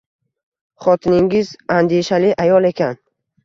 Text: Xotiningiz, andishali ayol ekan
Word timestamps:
Xotiningiz, 0.85 1.53
andishali 1.77 2.35
ayol 2.49 2.73
ekan 2.75 3.03